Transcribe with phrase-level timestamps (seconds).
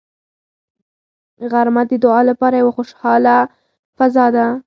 [1.51, 3.35] غرمه د دعا لپاره یوه خوشاله
[3.97, 4.45] فضا ده